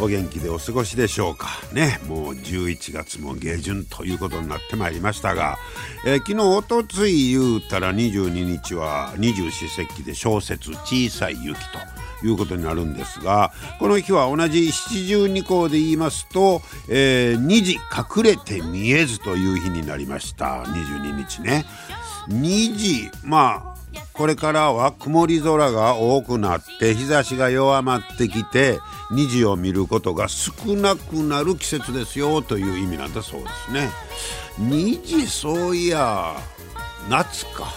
[0.00, 5.58] お元気でお過ごしでしょうかねもう11月も下旬ということになってまいりましたが、
[6.06, 11.58] えー、昨日おとつい言うたら22日は二十四節気で小説「小さい雪」
[12.20, 21.64] ということになるんですがこの日は同じ七十二項で言いますと「えー、虹隠れて見えず」という日になりました22日ね。
[22.28, 23.71] 虹まあ
[24.12, 28.78] これからは曇り空が多くなって日差しが弱まってきて
[29.10, 33.90] 虹を見ることが少なくなる季節ですよという意味なんだそうですね。
[34.58, 36.36] 虹そういや
[37.08, 37.72] 夏か。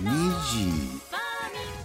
[0.00, 1.02] 虹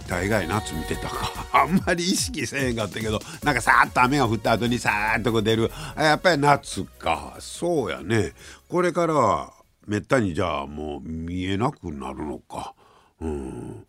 [0.08, 1.30] 大概夏見てたか。
[1.52, 5.70] あんまり意識せえへんかったけどなんかさーっと雨が降った後にさーっとこう出る。
[5.96, 7.36] やっぱり夏か。
[7.38, 8.32] そうやね。
[8.68, 9.52] これからは
[9.88, 12.74] めったにじゃあもう見えなくなるのか。
[13.20, 13.86] うん、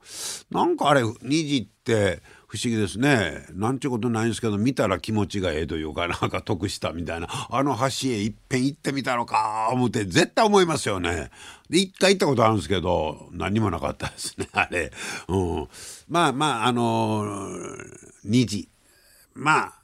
[0.50, 11.30] なんかあれ虹って不思議ですねなんちゅうことないんですけど見たら気持ちがええというかなんか得したみたいなあの橋へいっぺん行ってみたのか思って絶対思いますよね。
[11.70, 14.92] で一回行ったことあるんですけど何もなかったですね あれ。
[15.28, 15.68] うん、
[16.08, 18.68] まあまああのー、虹
[19.36, 19.79] まあ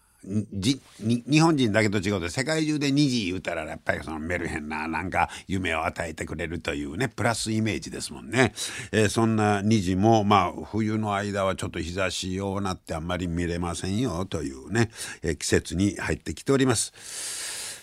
[0.54, 8.54] じ日本人だけと違うと世界中で虹言うたらやっぱりそのメルヘンななんか夢を与えてくれるというねプラスイメージですもんね、
[8.92, 14.90] えー、そんな虹もまあ冬の間はちょっと日差しようなってあんまり見れませんよというね、
[15.22, 16.94] えー、季節に入ってきております。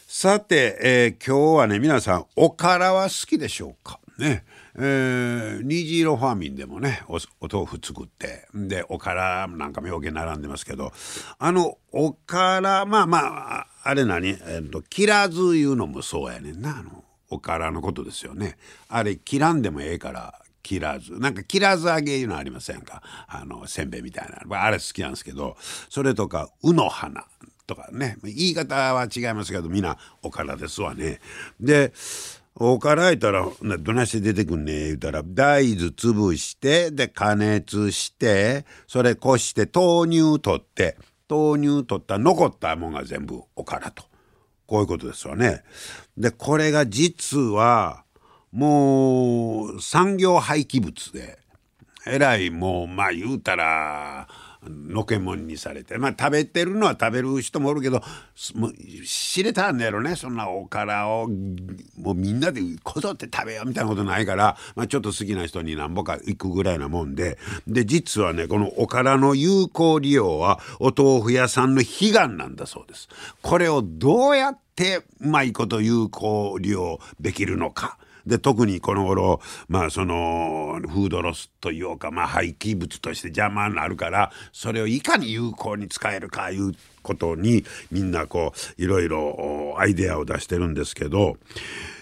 [0.08, 3.98] さて、えー、今日はね皆さんおからは好きでしょうか？
[4.18, 4.44] ね。
[4.76, 7.18] えー、虹色ファーミンでもねお
[7.52, 10.92] 豆腐作ってでおからなんか妙見並んでますけど
[11.38, 13.18] あのおからまあま
[13.60, 16.78] ああれ何、えーと、切らずいうのもそうやねんな。
[16.78, 18.58] あのおからのことですよね。
[18.88, 21.18] あれ切らんでもええから切らず。
[21.18, 23.02] なんか切らず揚げいうのありませんか？
[23.26, 24.62] あのせんべいみたいな。
[24.62, 25.56] あれ好きなんですけど
[25.88, 27.24] それとか「うの花」
[27.66, 28.18] とかね。
[28.22, 31.20] 言い方は違いますけどみんなおからですわね。
[31.58, 31.92] で
[32.54, 33.46] おからいたら
[33.78, 35.22] どないして出てくんね言うたら。
[35.24, 40.96] 大豆潰してで加熱してそれこして豆乳取って
[41.28, 44.04] 豆乳取った残ったもんが全部おからと。
[44.66, 45.62] こういうことですわね。
[46.16, 48.04] でこれが実は
[48.52, 51.38] もう産業廃棄物で。
[52.04, 54.26] えらいもうまあ言うたら
[54.68, 58.00] のけもんにされてまあ食べてるのは食べる人もおるけど
[59.04, 61.28] 知れたんだやろねそんなおからを
[61.96, 73.08] もうみんなでこぞって食べようみたいなことないから、まあ、ちょっと好きな人になんぼか行くぐらいなもんでで実はねこのおからの有効利用はお豆腐屋さんの悲願なんだそうです。
[73.42, 77.98] これをどうやってうまいこと有効利用できるのか。
[78.26, 86.72] で特にこの頃まあそのフードロスというか、まあ、廃棄物として邪魔になるからそれをいかに有効に使えるかいう
[87.02, 91.36] ことにみんなこういろいろアイデアを出してるんですけど、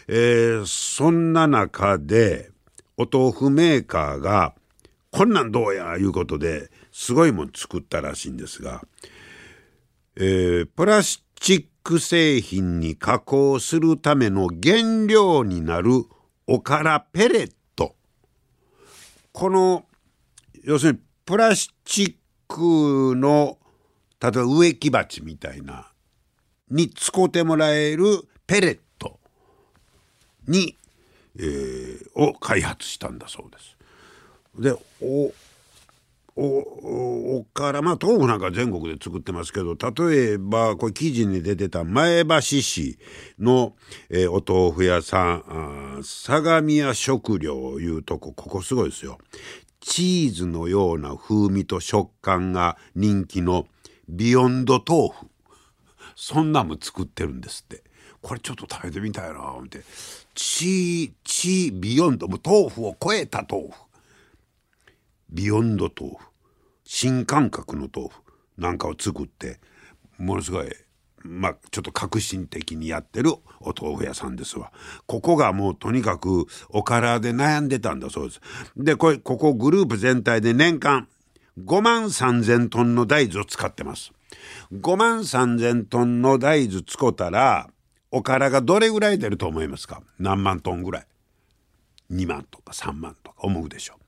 [0.08, 2.50] えー、そんな中で
[2.96, 4.54] お豆腐メーカーが
[5.10, 8.82] こんなんどうやいうことですごいもん作ったらしいんですが、
[10.16, 16.04] えー、プラスチック製品に加工するための原料になる
[16.46, 17.96] おからペレット
[19.32, 19.84] この
[20.62, 22.14] 要するにプラスチッ
[22.46, 23.58] クの
[24.20, 25.90] 例えば植木鉢みたいな
[26.70, 29.18] に使うてもらえるペレット
[30.46, 30.78] に、
[31.36, 33.76] えー、を開発したんだそうです。
[34.56, 34.76] で
[36.42, 42.98] おおからまあ豆腐なんか全国で作ってますけど例えばこれ記事に出てた前橋市
[43.38, 43.74] の、
[44.08, 49.18] えー、お豆腐屋さん相模屋食料いうとこここすごいですよ。
[49.80, 53.66] チーズのような風味と食感が人気の
[54.08, 55.26] ビヨンド豆腐。
[56.16, 57.82] そんなんも作ってるんですって。
[58.22, 59.82] これちょっと食べてみたいな思って。
[60.34, 63.74] チーチービヨンドも豆腐を超えた豆腐。
[65.30, 66.29] ビヨンド豆腐。
[66.92, 68.14] 新感覚の豆腐
[68.58, 69.60] なんかを作って
[70.18, 70.68] ものすごい
[71.22, 74.72] まあちょっと革新的にやってるお豆腐屋さんですわ。
[75.06, 78.40] ここがもうとにかくおからで悩んでたんだそうです。
[78.76, 81.06] でこれここグループ全体で年間
[81.60, 84.10] 5万3,000トンの大豆を使ってます。
[84.72, 87.70] 5万3,000トンの大豆使ったら
[88.10, 90.02] おからがどれぐらい出ると思いますか？
[90.18, 91.06] 何万トンぐらい
[92.10, 94.00] ？2万とか3万とか思うでしょう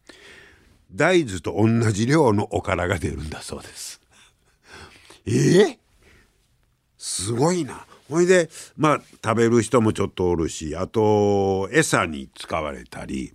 [0.95, 4.01] 大豆と同じ量のおからが出るんだそうです
[5.27, 5.79] えー、
[6.99, 13.33] すごいなほいでまあ食べる人もちょっとおるしあと餌に使われたり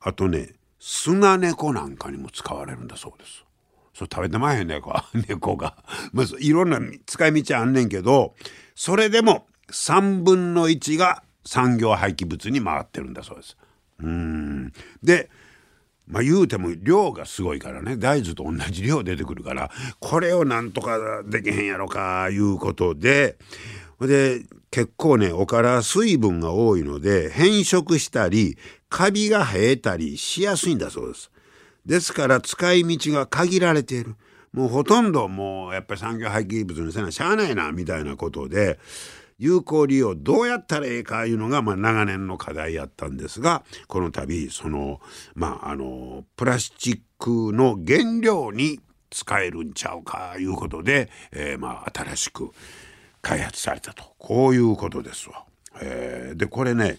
[0.00, 3.44] あとねスナネコなんかにも使われるんだそうです。
[3.94, 4.92] そう食べてまへんねこ
[5.28, 5.76] 猫が。
[6.12, 8.34] まずいろんな使い道あんねんけど
[8.74, 13.56] それでも3分の1が産業廃棄物に回ってるんだそうです。
[14.00, 14.72] うん
[15.02, 15.30] で
[16.06, 19.70] まあ言うても量がすごいからね大豆と同じ量出てくるから
[20.00, 23.36] これをなんとかできへんやろかいうことで
[24.00, 28.58] で結構ねおから水分が多いので変色したり
[28.88, 31.30] カビが生えたりしやすいんだそうです。
[31.84, 34.14] ですから使い道が限られている。
[34.52, 38.78] もうほとんどもうやっぱり産業廃棄物にせなしゃあないなみたいなことで
[39.38, 45.00] 有効利用どうやったらええかいうのがまあ長年の課題やったんですがこの度その
[45.34, 52.50] まああのプラスチックの原料に使えるんちゃうかいうことで、え、まあ新しく
[53.22, 55.44] 開発されたとこういうことですわ。
[55.80, 56.98] え、でこれね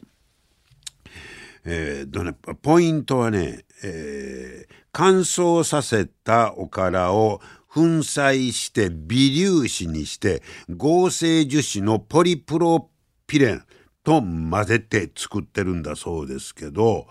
[1.65, 7.41] えー、ねポイントはね、え、乾燥させたおからを
[7.75, 12.89] 粉砕して微粒子にして合成樹脂のポリプロ
[13.27, 13.65] ピレン
[14.01, 17.07] と混ぜて作ってるんだそうですけど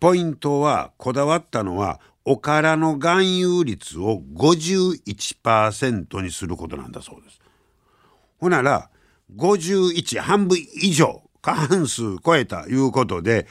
[0.00, 7.40] ポイントはこだわったのはおからの含有率を51%にすることなんだそうです。
[8.38, 8.90] ほなら
[9.36, 13.46] 51半分以上過半数超えたいうことで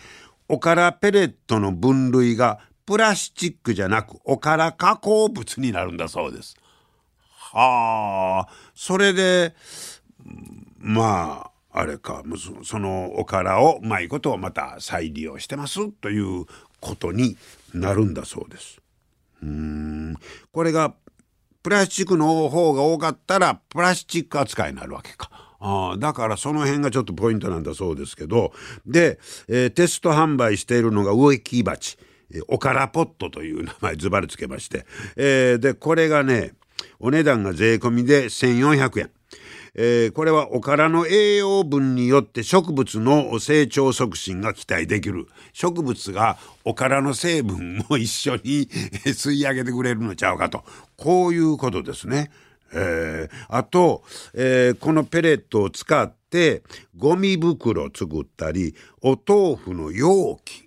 [0.49, 6.55] おからペレットの分類がプラスチックじゃなくおから加工物になるんだそうです。
[7.29, 9.53] はあそれで
[10.77, 12.23] まああれか
[12.63, 16.45] そのおからをうまいことをまた再利用してますという
[16.79, 17.35] ことに
[17.73, 18.79] なるんだそうです。
[19.43, 20.15] うん
[20.53, 20.95] これが
[21.63, 25.29] プラスチックの方が多かったらプラスチック扱いになるわけか。
[25.59, 28.53] あだからその辺がちょっとポイントなんだそうですけど
[28.85, 29.19] で、
[29.49, 31.97] えー、テスト販売しているのが植木鉢
[32.47, 34.85] おからポットという名前ズバリつけまして、
[35.15, 36.53] えー、でこれがね
[36.99, 39.11] お値段が税込みで1400円。
[39.79, 48.67] えー、これはおからの栄養分によって植物の成長促進が期待できる植物がおからの成分も一緒に
[49.05, 50.63] 吸い上げてくれるのちゃうかと
[50.95, 52.31] こういうことですね。
[52.73, 54.03] えー、あと、
[54.33, 56.63] えー、このペレットを使って
[56.97, 60.66] ゴミ袋作ったりお豆腐の容器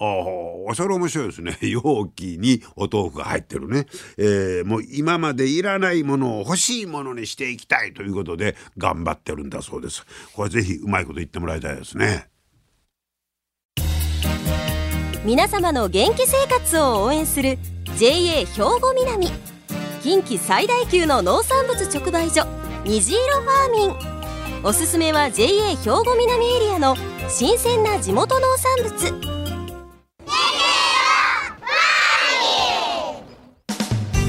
[0.00, 1.58] ああそれ面白いですね。
[1.68, 3.86] 容器にお豆腐が入ってるね、
[4.16, 10.04] えー、もう今までいらないものを欲しいものにしていきたいということで頑張ってるんだそうです。
[10.32, 12.28] これぜひうまいこと言ってもらいたいですね。
[15.24, 17.58] 皆様の元気生活を応援する
[17.98, 18.46] JA 兵
[18.80, 19.28] 庫南。
[20.02, 22.46] 近畿最大級の農産物直売所
[22.84, 24.64] 虹色ファーミン。
[24.64, 26.96] おすすめは JA 兵庫南エリアの
[27.28, 29.37] 新鮮な地元農産物。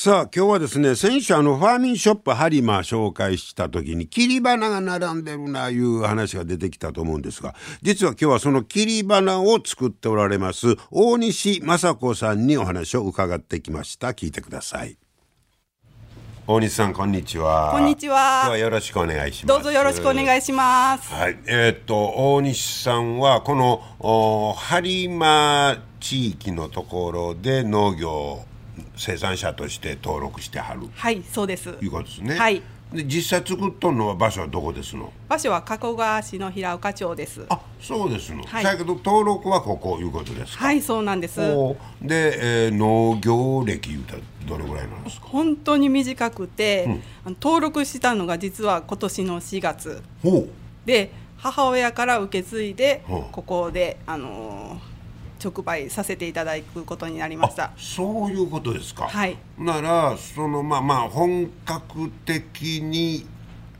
[0.00, 14.10] さあ今日はですね先週あのファーミンショップハリマー紹介した時に切り花が並んでるないう話が出てきたと思うんですが実は今日はその切り花を作っておられます大西雅子さんにお話を伺ってきました。
[14.10, 14.96] 聞いてください。
[16.46, 17.72] 大西さんこんにちは。
[17.72, 18.42] こんにちは。
[18.42, 19.58] 今日はよろしくお願いします。
[19.58, 21.12] どうぞよろしくお願いします。
[21.12, 21.36] はい。
[21.48, 28.44] えー、っと大西さんはこのハリマー地域のところで農業
[28.98, 30.88] 生産者として登録してはる。
[30.94, 31.70] はいそうです。
[31.80, 32.34] いうことですね。
[32.36, 32.62] はい。
[32.92, 35.12] で実際作っとんのは場所はどこですの？
[35.28, 37.44] 場所は加古川市の平岡町です。
[37.50, 41.38] あそうですの、はい、だけど登録はここいうことですはいそうなんです。
[42.00, 45.26] で、えー、農業歴いうたらどれぐらいなんですか？
[45.28, 46.86] 本当に短くて、
[47.26, 50.02] うん、登録したのが実は今年の4月。
[50.86, 54.97] で母親から受け継いでここであのー
[55.42, 57.70] 直売させていただくことになりました。
[57.76, 59.08] そういうことですか。
[59.08, 59.36] はい。
[59.58, 63.26] ならそのまあまあ本格的に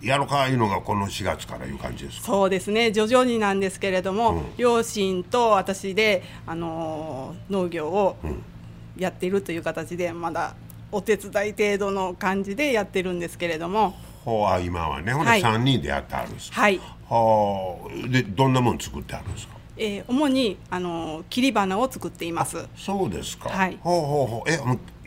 [0.00, 2.92] やろかいうのがこの4月からいう感じですそうですね。
[2.92, 8.16] 徐々になんですけれども、うん、両親と私で、あのー、農業を
[8.96, 10.54] やっているという形でまだ
[10.92, 13.96] お手伝い程度の感じでやってるんですけれども。
[14.24, 15.12] ほう今はね。
[15.12, 16.80] ほんで3人でやってあるんですはい。
[17.08, 19.57] はあでどんなもん作ってあるんですか？
[19.78, 22.66] えー、主にあの切り花を作っています。
[22.76, 23.48] そうですか。
[23.48, 23.78] はい。
[23.80, 24.50] ほうほうほう。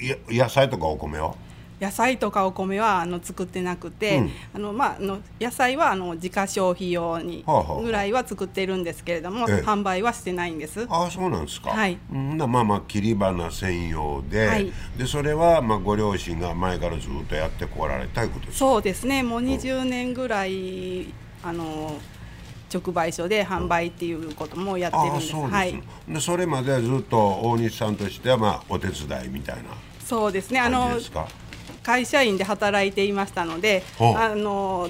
[0.01, 1.35] え、野菜とかお米は？
[1.81, 7.43] 野菜とかお米はあの作ってなくて、うん、あのまああの野菜はあの自家消費用に
[7.81, 10.85] ぐらいは作っているんですけれども、はあはあ、販売はしてないんです。
[10.87, 11.71] ああそうなんですか。
[11.71, 11.97] はい。
[12.13, 19.23] んまあまあ切り花専用で、はい、でそれはまあご両親が前からずっとやってこられたいことですそうですね。
[19.23, 21.13] もう20年ぐらい、うん、
[21.43, 21.99] あの。
[22.73, 25.35] 直売所で販売っていうこともやってるんです。
[25.35, 25.81] うん、はい。
[26.07, 29.63] でそれまではずっと大西さんとしてはまあお手伝いみたいな。
[29.99, 30.59] そうですね。
[30.59, 30.91] あの
[31.83, 34.89] 会社員で働いていましたので、あの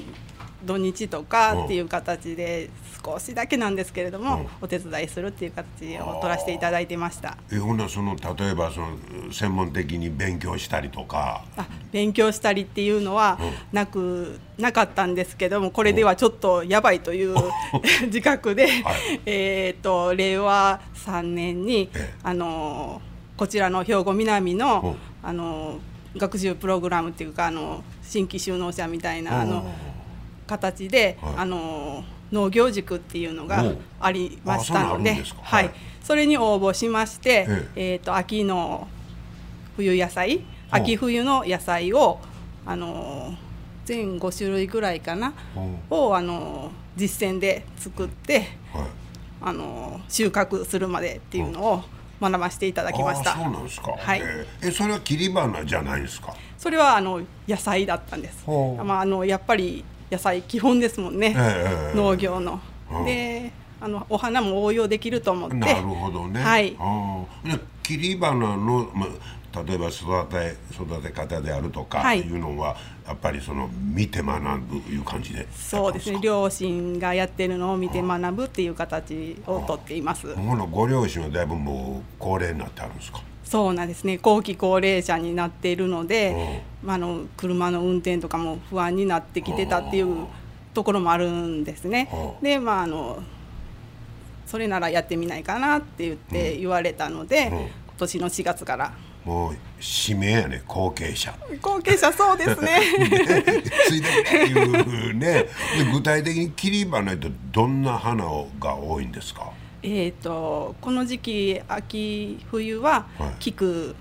[0.64, 2.70] 土日とかっていう形で
[3.03, 7.38] 少しだけなんですけれども、お手伝いするっていう形を取らせていただいてました。
[7.51, 8.98] えほんなその例えばその
[9.31, 11.43] 専門的に勉強したりとか。
[11.58, 13.38] あ勉強したりっていうのは
[13.72, 17.36] なく、なかったんですけどもこれではちょっとやばいという
[18.05, 21.89] 自覚で、はい、えっと令和3年に、
[22.24, 23.01] あの
[23.38, 25.79] こちらの兵庫南の、あの
[26.15, 29.65] 学習プログラムっていうかあの新規就農者みたいなあの
[30.46, 33.64] 形で、はい、あの農業塾っていうのが
[34.00, 35.72] ありましたので、はい、
[36.04, 37.46] それに応募しまして、
[37.76, 38.88] えー、と秋の
[39.76, 42.20] 冬野菜秋冬の野菜を
[42.66, 43.34] あの
[43.86, 45.34] 全5種類ぐらいかな
[45.90, 48.48] をあの実践で作って、
[49.42, 51.84] あの収穫するまでっていうのを
[52.22, 53.34] 学ばせていただきました。
[53.34, 53.94] そうなんですか。
[53.98, 54.22] はい。
[54.62, 56.36] えそれは切り花じゃないですか？
[56.58, 58.46] それはあの野菜だったんです。
[58.48, 62.60] まああのやっぱり野菜基本ですもんね、えー、農業の。
[63.06, 65.56] であのお花も応用できると思って。
[65.56, 66.77] なるほどね、はい、
[67.82, 72.22] 切り花の、まあ、例えば育て育て方であるとかい。
[72.22, 72.75] うのは、は
[73.06, 75.48] い、やっぱりその見て学ぶいう感じで。
[75.51, 76.20] そうですね。
[76.22, 80.27] 両親がやってるのを見て学ぶっていう形をとっています。
[80.72, 83.22] ご両親はだいぶもう高齢になってあるんですか？
[83.51, 84.17] そうなんですね。
[84.17, 90.25] 後期高齢者になっているので、まあ、の車の運転とかも不安になってきてたっていう
[90.74, 92.10] ところもあるんですね。
[92.41, 93.22] でまああの
[94.46, 98.93] それならやってみないかなって言って言われたので、うん、今年の4月から。
[99.25, 99.55] もう
[100.08, 101.36] 指名やね後継者。
[101.62, 102.79] 後継者そうですね。
[103.86, 105.48] ついでっていうね。
[105.91, 108.24] 具体的に切り花ってどんな花
[108.62, 109.51] が多いんですか？
[109.84, 113.08] えーと、この時期秋冬は
[113.40, 113.96] 菊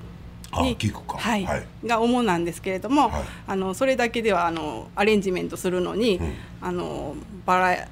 [0.53, 7.15] に、はい、はい、が主なんですけれども、はい、あのそれだけではあのアレンジメントするのに、うん、あの
[7.47, 7.89] バラ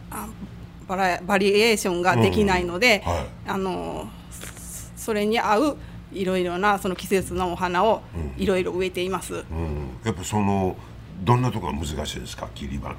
[0.87, 3.13] バラバリエーションができないので、うん。
[3.13, 4.09] はい、あの
[4.97, 5.79] それに合う
[6.13, 8.03] いろいろなその季節のお花を
[8.37, 9.45] いろいろ植えています、うん、
[10.05, 10.77] やっぱその
[11.23, 12.49] どんなところが難しいですか？
[12.55, 12.95] 切り花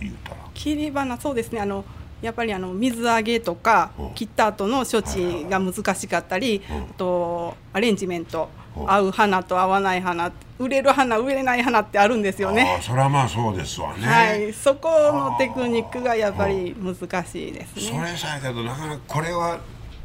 [0.00, 0.36] 言うたら。
[0.54, 1.60] 切り花そうですね。
[1.60, 1.84] あの
[2.22, 8.48] やっぱりあの水揚げとか切った後の処置が難しかったりあとアレンジメント。
[8.86, 12.78] 合う花と合わない花売れる花売れない花ってあるんですよね。
[12.80, 14.06] それはまあそうですわね。
[14.06, 16.94] はい、そこのテクニックがやっぱり難
[17.26, 17.82] しいですね。
[17.82, 19.58] それさえけどなかなかこれは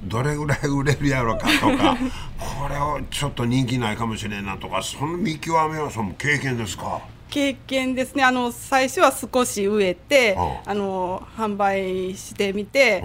[0.04, 1.96] どれぐらい売れるやろかとか
[2.38, 7.00] これはちょっと人気ないかもしれんなとかその見極めはその経験ですか？
[7.30, 8.24] 経験ですね。
[8.24, 13.04] あの最初は少し植えて、あの販売してみて、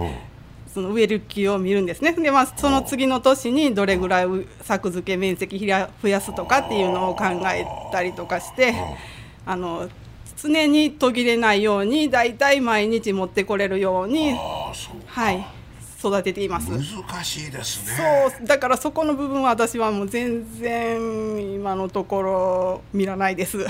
[0.73, 2.13] その植える木を見るんですね。
[2.13, 4.27] で、まあ、その次の年にどれぐらい
[4.63, 8.73] 作付け面積増やすとかっていうのを考えたりとかして
[9.45, 9.87] あの
[10.35, 14.35] 常に途切れないように大体毎日持ってこれるように
[15.05, 15.45] はい
[15.99, 16.69] 育てています。
[16.69, 18.29] 難しいですね。
[18.37, 23.65] そうだからそこの部分は私はもう全然今のところ見らないです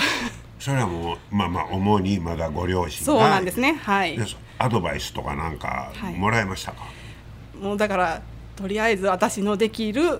[0.63, 3.73] それはもうまあまあ主にまだご両親そうなんですね。
[3.83, 4.17] はい。
[4.57, 6.87] アドバイスとかなんかもらいましたか、は
[7.53, 8.21] い、もうだから
[8.55, 10.19] とりあえず私のできる、うん、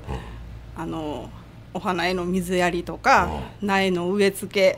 [0.75, 1.29] あの
[1.73, 3.29] お花への水やりとか、
[3.61, 4.77] うん、苗の植え付け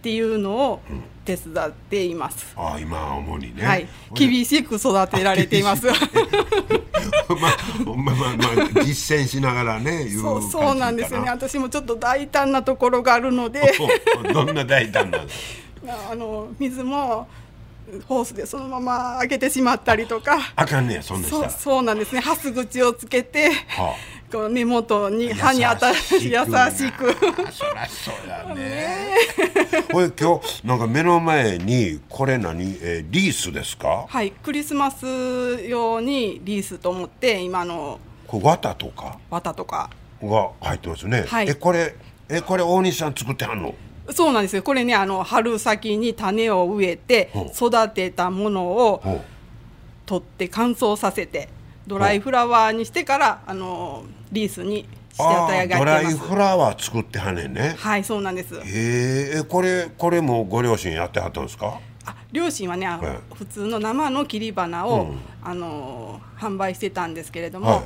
[0.00, 0.80] ていうのを
[1.36, 2.52] 手伝っています。
[2.56, 5.86] あ今主にね、はい、厳しく育てられています。
[5.90, 5.96] まあ
[7.96, 11.30] まあまあ実践しながらね そうそうなんですよね。
[11.30, 13.74] 私もちょっと大胆なところがあるので。
[14.32, 15.24] どんな大胆なの？
[16.10, 17.28] あの水も
[18.06, 20.38] ホースでそのまま開けてしまったりとか。
[20.56, 22.20] あかんねそんなそうそうなんですね。
[22.20, 27.12] ハス口をつけて、はあ、こう根元に歯に当たる優しく。
[27.12, 29.10] そりゃそうやね。
[29.92, 34.06] これ今日なんか目の前にこれ何、えー、リースですか？
[34.08, 35.04] はいクリスマス
[35.66, 39.18] 用にリースと思って今のこれ綿とか？
[39.30, 39.90] 綿とか
[40.22, 41.24] が入ってますね。
[41.26, 41.94] はい、えこれ
[42.28, 43.74] えこれ大西さん作ってはんの？
[44.12, 49.02] そうなんですよこれねあの春先に種を植えて育てたものを
[50.04, 51.48] 取って乾燥させて
[51.90, 57.74] ドライフラワーにしてからあのリースにしてあげドライフラワー作ってはねんね。
[57.76, 58.54] はいそうなんです。
[58.54, 61.80] へえこれこれもご両親やってはったんですか？
[62.06, 67.82] あ両親はね、はい、普通の生の切り花を、うん、あの販売してたんですけれども、はい、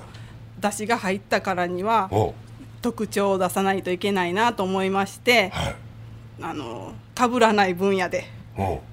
[0.60, 2.10] 出汁が入ったからには
[2.82, 5.76] 特徴を出さないといけないなと思いまして、はい、
[6.42, 8.26] あのかぶらない分野で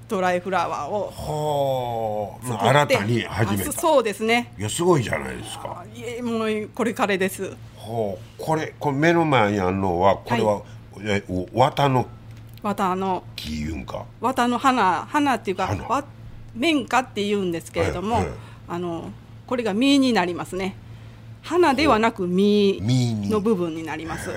[0.08, 2.68] ドライフラワーをはあ。
[2.68, 3.72] 新たに始めた。
[3.72, 4.52] そうですね。
[4.58, 5.84] いやすごいじゃないですか。
[5.94, 6.02] い。
[6.02, 7.44] えもうこれからです。
[7.76, 8.42] はあ。
[8.42, 10.62] これこれ目の前にあるのはこれは、はい、
[11.04, 12.06] え綿の？
[12.62, 13.22] 綿の。
[13.36, 14.04] 木いうんか？
[14.20, 16.04] 綿の花花っていうかわ
[16.54, 18.34] 綿花っていうんですけれども、はいはい、
[18.68, 19.10] あの
[19.46, 20.76] これが実になりますね。
[21.42, 22.80] 花ではなく実
[23.30, 24.30] の部分になります。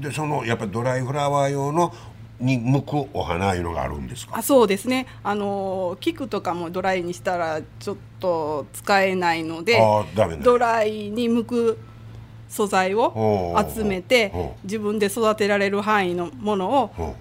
[0.00, 1.92] でそのやっぱりドライフラワー用の
[2.40, 4.38] に向くお花いうのがあるんですか？
[4.38, 5.06] あそうですね。
[5.24, 9.78] あの菊とかもドライにしたらちょっと使えないので
[10.44, 11.78] ドライに向く
[12.48, 14.32] 素材を集めて
[14.64, 17.14] 自分で育てられる範囲のものを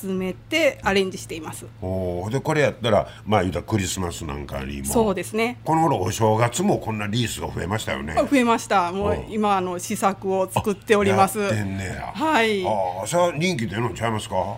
[0.00, 1.66] 集めてアレンジしています。
[1.80, 5.58] おでこれやったらまあ言うたらクリスマスなんかにもそうですね。
[5.64, 8.14] この頃お正月もこんなリースが増えましたよね。
[8.14, 8.90] 増えました。
[8.92, 11.38] もう今あの試作を作っております。
[11.38, 12.12] やってんねや。
[12.14, 12.66] はい。
[12.66, 14.56] ああさあ人気出るのちゃいますか？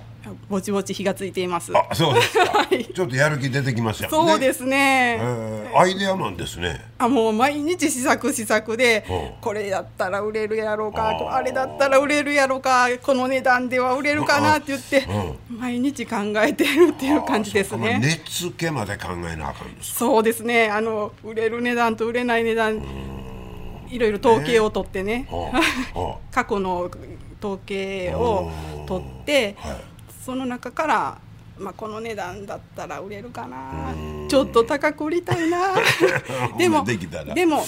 [0.49, 1.73] ぼちぼち火がついています。
[1.77, 4.11] あそうですか、はい、ちょっとやる気出てきましたね。
[4.11, 6.85] そうですね、えー、アイデアマンですね。
[6.99, 9.05] あもう毎日試作試作で、
[9.41, 15.07] これやったら売れるやろうかああれだったら売れるやろうかこの値段では売れるかなって言って、
[15.49, 17.99] 毎日考えてるっていう感じですね。
[18.03, 18.09] 値
[18.49, 20.69] 付けまで考えなあかんですそうですね。
[20.69, 22.83] あの売れる値段と売れない値段
[23.89, 25.28] いろいろ統計を取ってね、ね
[26.30, 26.91] 過去の
[27.43, 28.50] 統計を
[28.87, 29.90] 取って、はい
[30.25, 31.19] その中から、
[31.59, 33.95] まあ、この値段だったら売れるかな。
[34.28, 35.75] ちょっと高く売りたいな。
[36.56, 36.85] でも
[37.35, 37.65] でも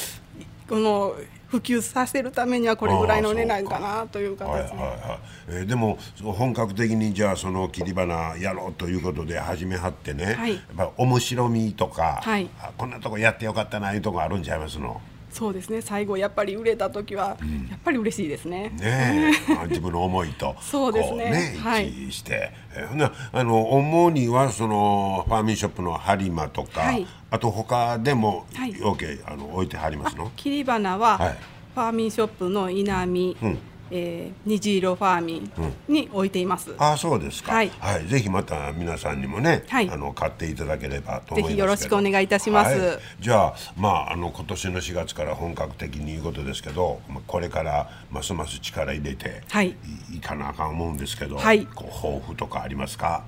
[0.69, 1.15] この
[1.49, 5.19] 普及させるためにはこれぐらいの値段かなという形で、はいはいはい。
[5.49, 15.01] えー、でも本格的にじゃあその切り花やろうということで始めはってね、はい、やっぱ面白みとか、はい、こんなとこやってよかったないうとこあるんちゃいますの？
[15.33, 15.81] そうですね。
[15.81, 17.37] 最後やっぱり売れた時は、
[17.71, 18.71] やっぱり嬉しいですね。
[18.79, 19.33] ね
[19.69, 21.31] 自分の思いと そうですね。
[21.31, 30.31] ね一致して、はい、なあの主にはそのファーミンショップの播磨とか、はい、あと他でも、はい、OK あの置いてはりますの？
[30.37, 31.37] 切り花は、はい、
[31.75, 33.59] ファーミンショップの稲見、うん
[33.95, 35.53] えー、虹色ファーミン
[35.87, 36.71] に置いています。
[36.71, 37.53] うん、あそうですか。
[37.53, 42.79] はい、はい、ぜひまた皆さんにもね、はい、あの買っていただければと思いますぜひよろしくお願いいたします。
[42.79, 49.77] はい、じゃあまああの今年の4月から本格的にいうことですけど、まあこれからますます力入れて、はい、
[50.15, 53.25] いかなあかん思うんですけど、はい、こう抱負とかありますか？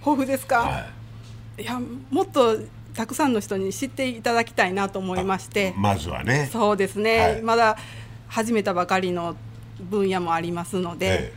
[0.00, 0.60] 抱負ですか？
[0.62, 0.86] は
[1.58, 2.58] い、いやもっと
[2.94, 5.74] たくさんの人に知っていただきたいなと思いまして。
[5.76, 6.48] まずはね。
[6.50, 7.76] そうですね、はい、まだ
[8.28, 9.36] 始めたばかりの
[9.80, 11.32] 分野もありますので、え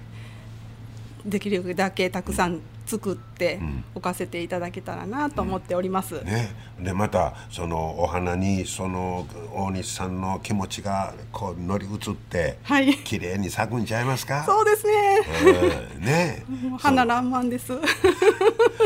[1.25, 3.59] え、できるだけたくさん作って
[3.95, 6.15] 置かせていただけたらなと思っております。
[6.15, 6.49] うん、ね、
[6.79, 14.43] でまたそのお花にその大西さんの気持ちがこう乗り移って、はい、綺麗に咲くんちゃいますか？
[14.43, 15.19] そうですね。
[15.45, 16.45] えー、ね、
[16.77, 17.73] 花爛漫です。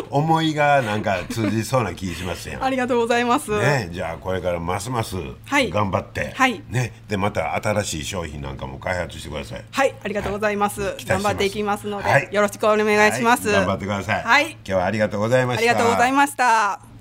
[0.10, 2.60] 思いがなんか通じそうな気しますよ。
[2.64, 3.52] ありがとうございます。
[3.52, 5.16] ね、じゃあこれからますます
[5.50, 9.66] 頑張って、はい、ね、でまた新しい商品なんかも開発してください。
[9.72, 10.82] はい、ありがとうございます。
[10.82, 13.52] はい、頑張っていきますので、はい、よろしくお願いします。
[13.52, 14.24] 頑張ってください。
[14.24, 15.60] はい、今日はありがとうございました。
[15.60, 16.93] ありがとうございました。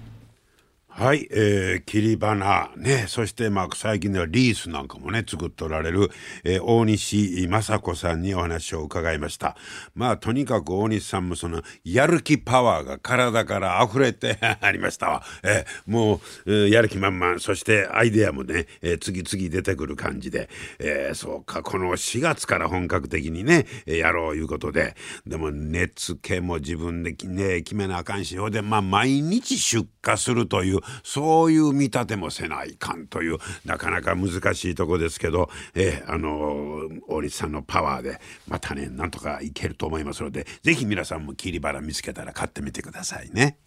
[0.94, 6.10] はい、えー、切り花ね、そしてまあ最近ではリースなんかもね、作っておられる、
[6.44, 9.56] えー、大西雅子さんにお話を伺いました。
[9.94, 15.22] まあとにかく大西さんもそのやる気パワーが体から溢れて ありましたわ。
[15.42, 24.94] えー、もう、えー、やる気満々、そしてアイデアもね、えー、次々出てくる感じで、えー、そうか、この4月から本格的にね、えー、やろういうことで、
[25.26, 43.58] でも熱気も自分でね、決めなあかんし、ほでまあ毎日出荷するというそういう見立てもせないかんというなかなか難しいとこですけど、えー、あの大西さんのパワーでまたねなんとかいけると思いますので是非皆さんも切りバラ見つけたら買ってみてくださいね。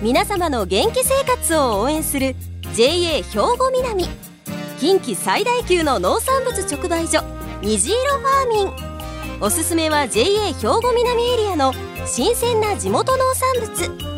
[0.00, 2.36] 皆様の元気生活を応援する
[2.76, 4.04] JA 兵庫南。
[4.78, 7.20] 近畿最大級の農産物直売所
[7.62, 9.40] 虹色ファーミン。
[9.40, 11.72] おすすめは JA 兵庫南エリアの
[12.06, 14.17] 新鮮な地元農産物。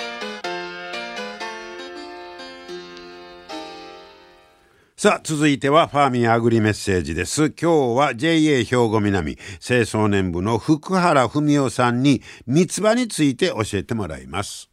[5.01, 7.45] さあ続いてはファーミンアグリメッセージです。
[7.59, 14.69] 今日は JA 兵庫南清掃年部の福原文夫さんに三つ葉について教えてもらいます。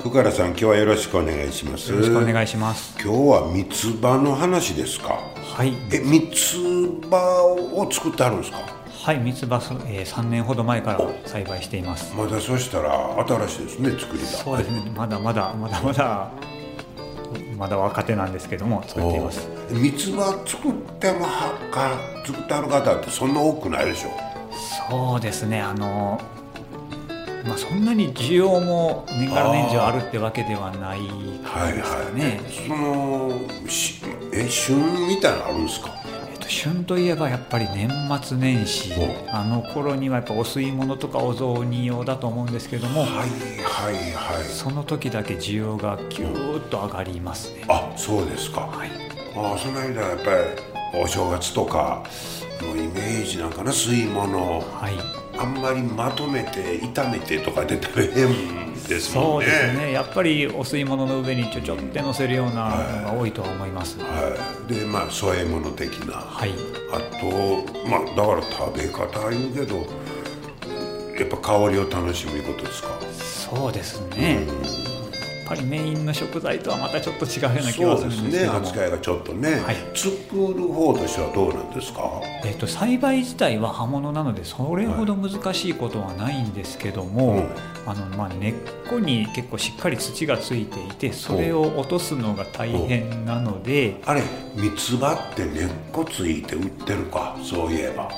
[0.00, 1.92] 福原さん今日はよろしくお願いします。
[1.92, 2.98] よろしくお願いします。
[3.00, 5.10] 今日は三つ葉の話ですか？
[5.14, 5.72] はい。
[5.92, 6.56] え三つ
[7.08, 8.58] 葉を作ってあるんですか？
[8.90, 12.12] はい三つ葉、えー、3年ほど前から栽培しています。
[12.16, 14.26] まだそしたら新しいですね作りが。
[14.26, 14.90] そうですね。
[14.96, 16.32] まだまだまだまだ
[17.56, 19.48] まだ若手なんですけども作っています。
[19.70, 24.10] 三つ葉作ってもはか作ってある方ってそんな多くないでしょ？
[24.90, 26.20] そうですねあの
[27.46, 34.76] まあそんなに需要も年がら年中あるってわけではないですかね、はいはい、そのしえ旬
[35.08, 35.90] みたいなのあるんですか？
[36.48, 37.90] 旬といえばやっぱり年
[38.22, 38.92] 末年始。
[39.32, 43.02] あの頃にはやっぱお吸い物とかお雑煮用だと思うんですけども。
[43.02, 44.44] はいはいはい。
[44.44, 48.90] その時だけ需要がキューッと上がりますね、あそうですか、はい、
[49.36, 50.30] あその間やっぱ
[50.94, 52.04] りお正月とか
[52.60, 54.94] のイメージなんかな吸い物、はい、
[55.38, 59.42] あんまりまとめて炒めてとかで食べへんですもんね。
[59.42, 59.92] そうですね。
[59.92, 62.68] やっぱりお吸い物の上にちょちょって乗せるような
[63.02, 64.36] のが多いとは思います、は
[64.68, 66.52] い、でまあ添え物的な、はい、
[66.92, 69.76] あとまあだから食べ方言うけど
[71.18, 72.98] やっぱ香りを楽しむことですか？
[73.50, 74.44] そうですね、やっ
[75.46, 87.46] ぱりメインの食材とはまたちょっと違うような気がするんですけどね扱いがちょっとね、はい、作る方としてはどうなんですか、えーと、栽培自体は葉物なのでそれほど難しいことはないんですけども、はい、
[87.86, 88.54] あのまあ、根っ
[88.90, 94.00] こに結構しっかり土がついていてそれを落とすのが大変なので。
[94.04, 94.22] あれ
[94.56, 98.10] 三つ葉って根っこついて売ってるかそういえば。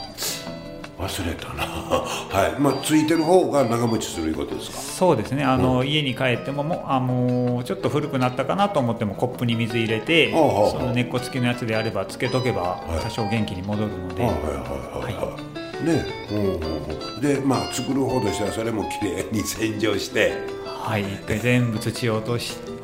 [0.99, 1.63] 忘れたな。
[2.31, 2.61] はい。
[2.61, 4.79] まあついてる方が長持ちするいうことですか？
[4.79, 5.45] そうですね。
[5.45, 15.37] あの、うん、家に帰ってももあもうちょっと古くなったかなと思ってもコップに水入れてその根っこ付きのやつであればつけとけば多少元気に戻るので、はい、はいはいは
[15.83, 15.87] い。
[15.87, 20.33] ねうんでまあ作る方としてはそれもきれいに洗浄して。
[20.67, 21.05] はい。
[21.27, 22.78] で全部土を落としてで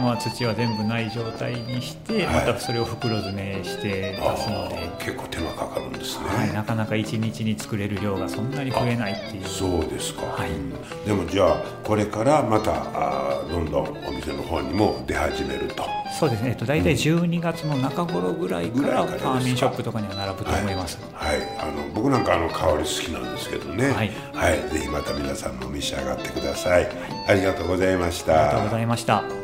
[0.00, 4.84] まあ、土は全部ない状態にして、またそれを袋詰めして出すので。
[5.04, 9.46] 結構手間かかるんですね、はい、なかなか1日に作れる量がそんなに増えないっていう。
[9.46, 15.84] そうですか、はい、でもじゃあこれからまたあどんどんお店の方にも出始めると。
[16.18, 23.90] そうですね、えっと、大体12月の中頃ぐらいからファーミンショップとかには並ぶと思います、はい、はい、あの僕なんかあの香り好きなんですけどね。
[23.90, 26.88] はい、はい、ぜひまた皆さんも召し上がってください、
[27.28, 28.32] ありがとうございました。
[28.32, 29.43] ありがとうございました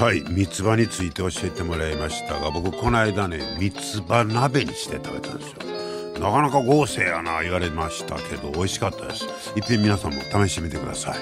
[0.00, 5.56] はい三つ葉について教えてもらいましたが僕この間ね三つ葉鍋にして食べたんですよ。
[6.18, 9.26] なかなか豪勢やな言われましたけど美味しかったです。
[9.56, 11.18] 一品皆さんも試してみてください。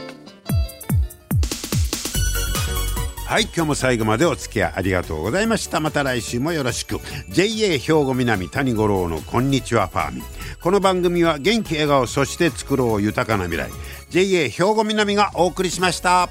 [3.26, 5.80] はい今日も最後までお付き合いありがとうございました。
[5.80, 7.00] また来週もよろしく。
[7.30, 10.24] JA 兵庫南谷五郎のこんにちはファーミン。
[10.62, 13.70] この番組は元気笑顔そして作ろう豊かな未来。
[14.10, 16.28] JA 兵庫南がお送りしました。